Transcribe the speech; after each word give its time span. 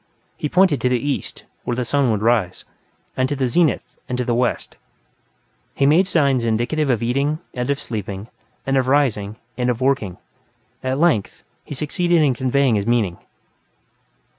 He 0.35 0.49
pointed 0.49 0.81
to 0.81 0.89
the 0.89 0.97
east, 0.99 1.43
where 1.63 1.75
the 1.75 1.85
sun 1.85 2.09
would 2.09 2.23
rise, 2.23 2.65
and 3.15 3.29
to 3.29 3.35
the 3.35 3.47
zenith, 3.47 3.83
and 4.09 4.17
to 4.17 4.25
the 4.25 4.33
west. 4.33 4.77
He 5.75 5.85
made 5.85 6.07
signs 6.07 6.43
indicative 6.43 6.89
of 6.89 7.03
eating, 7.03 7.37
and 7.53 7.69
of 7.69 7.79
sleeping, 7.79 8.27
and 8.65 8.77
of 8.77 8.87
rising, 8.87 9.35
and 9.59 9.69
of 9.69 9.79
working. 9.79 10.17
At 10.83 10.97
length, 10.97 11.43
he 11.63 11.75
succeeded 11.75 12.23
in 12.23 12.33
conveying 12.33 12.73
his 12.73 12.87
meaning. 12.87 13.19